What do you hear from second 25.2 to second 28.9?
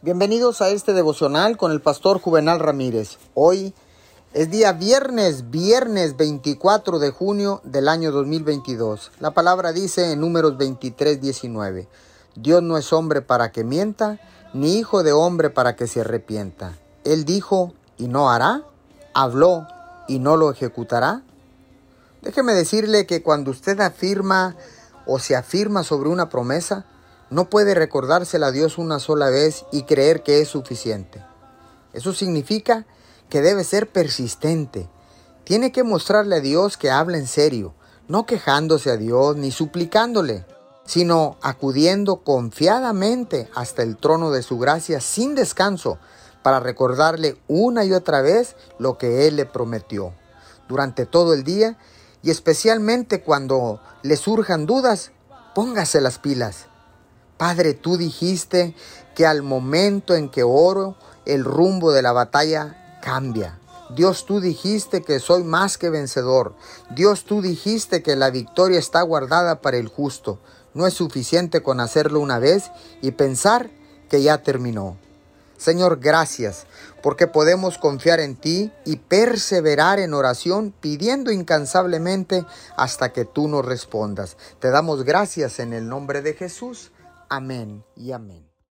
afirma sobre una promesa, no puede recordársela a Dios